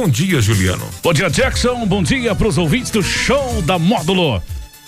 [0.00, 0.88] Bom dia, Juliano.
[1.02, 1.84] Bom dia, Jackson.
[1.86, 4.42] Bom dia para os ouvintes do show da Módulo.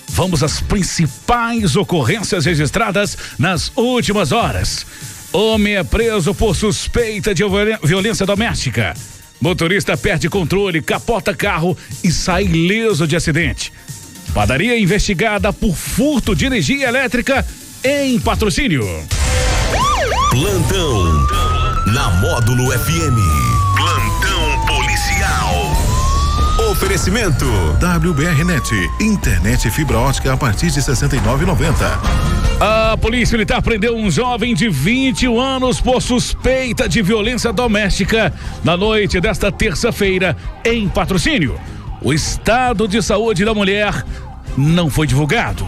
[0.08, 4.86] Vamos às principais ocorrências registradas nas últimas horas.
[5.30, 7.42] Homem é preso por suspeita de
[7.84, 8.94] violência doméstica.
[9.38, 13.70] Motorista perde controle, capota carro e sai ileso de acidente.
[14.32, 17.46] Padaria investigada por furto de energia elétrica
[17.84, 18.86] em patrocínio.
[20.30, 21.26] Plantão
[21.92, 23.51] na Módulo FM.
[26.82, 27.46] Oferecimento
[27.78, 31.76] WBRnet, internet fibra ótica a partir de 69,90.
[32.60, 38.34] A Polícia Militar prendeu um jovem de 21 anos por suspeita de violência doméstica
[38.64, 41.56] na noite desta terça-feira em patrocínio.
[42.02, 44.04] O estado de saúde da mulher
[44.58, 45.64] não foi divulgado.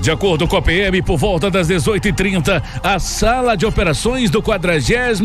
[0.00, 5.20] De acordo com a PM, por volta das 18h30, a sala de operações do 46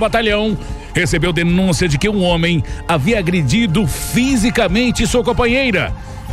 [0.00, 0.56] Batalhão
[0.94, 5.92] recebeu denúncia de que um homem havia agredido fisicamente sua companheira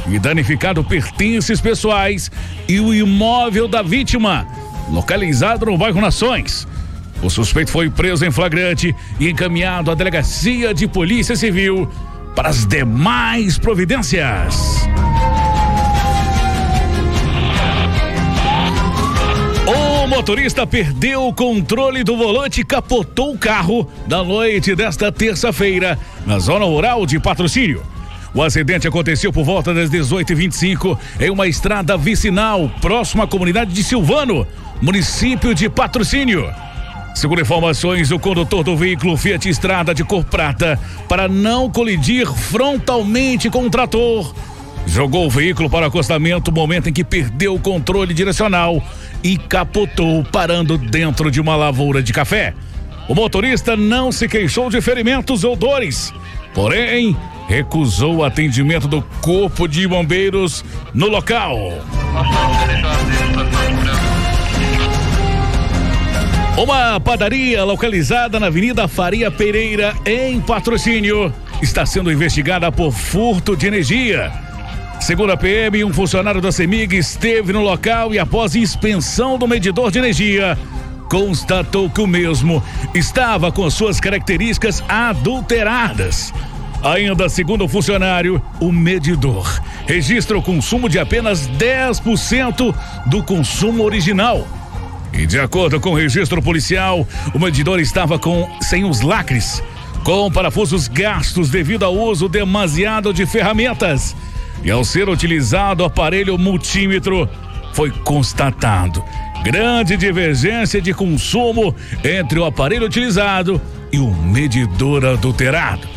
[0.10, 2.32] e danificado pertences pessoais
[2.66, 4.48] e o imóvel da vítima,
[4.90, 6.66] localizado no bairro Nações.
[7.22, 11.90] O suspeito foi preso em flagrante e encaminhado à delegacia de Polícia Civil
[12.36, 14.82] para as demais providências.
[20.22, 26.38] Motorista perdeu o controle do volante e capotou o carro na noite desta terça-feira, na
[26.38, 27.82] zona rural de patrocínio.
[28.32, 33.84] O acidente aconteceu por volta das 18h25 em uma estrada vicinal próxima à comunidade de
[33.84, 34.46] Silvano,
[34.80, 36.54] município de patrocínio.
[37.16, 43.50] Segundo informações, o condutor do veículo Fiat Estrada de cor prata, para não colidir frontalmente
[43.50, 44.36] com o trator,
[44.86, 48.84] jogou o veículo para o acostamento, momento em que perdeu o controle direcional
[49.24, 52.54] e capotou, parando dentro de uma lavoura de café.
[53.08, 56.14] O motorista não se queixou de ferimentos ou dores,
[56.54, 57.16] porém
[57.48, 61.58] recusou o atendimento do corpo de bombeiros no local.
[66.58, 73.68] Uma padaria localizada na Avenida Faria Pereira, em patrocínio, está sendo investigada por furto de
[73.68, 74.32] energia.
[75.02, 79.90] Segundo a PM, um funcionário da CEMIG esteve no local e, após inspeção do medidor
[79.90, 80.56] de energia,
[81.10, 82.64] constatou que o mesmo
[82.94, 86.32] estava com suas características adulteradas.
[86.84, 92.74] Ainda segundo o funcionário, o medidor registra o consumo de apenas 10%
[93.08, 94.48] do consumo original.
[95.12, 99.64] E de acordo com o registro policial, o medidor estava com sem os lacres,
[100.04, 104.16] com parafusos gastos devido ao uso demasiado de ferramentas
[104.64, 107.28] e ao ser utilizado o aparelho multímetro,
[107.74, 109.04] foi constatado
[109.44, 113.60] grande divergência de consumo entre o aparelho utilizado
[113.92, 115.88] e o medidor adulterado.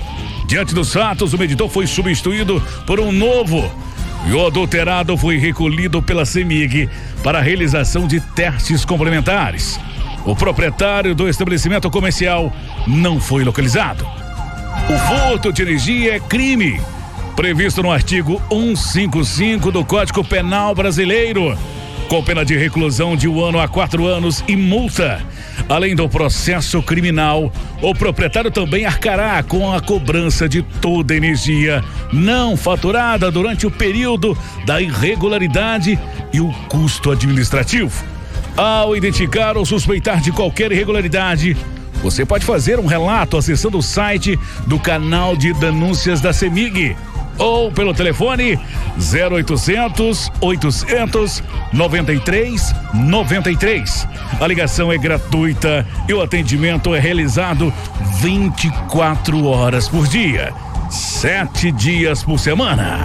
[0.47, 3.71] Diante dos fatos, o medidor foi substituído por um novo
[4.27, 6.89] e o adulterado foi recolhido pela CEMIG
[7.23, 9.79] para a realização de testes complementares.
[10.25, 12.53] O proprietário do estabelecimento comercial
[12.87, 14.07] não foi localizado.
[14.89, 16.81] O furto de energia é crime
[17.35, 21.59] previsto no artigo 155 do Código Penal Brasileiro,
[22.09, 25.21] com pena de reclusão de um ano a quatro anos e multa.
[25.69, 27.53] Além do processo criminal,
[27.83, 34.37] o proprietário também arcará com a cobrança de toda energia não faturada durante o período
[34.65, 35.99] da irregularidade
[36.33, 38.05] e o custo administrativo.
[38.57, 41.57] Ao identificar ou suspeitar de qualquer irregularidade,
[42.01, 46.95] você pode fazer um relato acessando o site do canal de denúncias da CEMIG
[47.39, 48.59] ou pelo telefone
[48.97, 54.09] 0800 800 93 93.
[54.41, 57.73] A ligação é gratuita e o atendimento é realizado
[58.21, 60.53] 24 horas por dia,
[60.91, 63.01] sete dias por semana.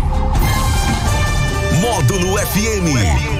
[1.81, 3.40] Módulo FM.